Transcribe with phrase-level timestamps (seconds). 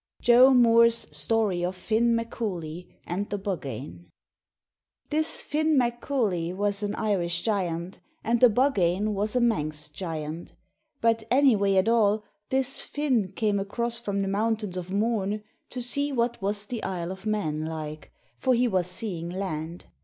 [0.23, 4.09] JOE MOORE'S STORY OF FINN MACCOOILLEY AND THE BUGGANE
[5.11, 10.53] This Finn MacCooilley was an Irish giant, and the Buggane was a Manx giant.
[11.01, 16.11] But, anyway at all, this Finn came across from the Mountains of Mourne to see
[16.11, 19.85] what was the Isle of Mann like, for he was seeing land.